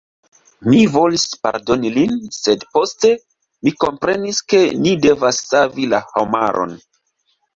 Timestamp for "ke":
4.53-4.61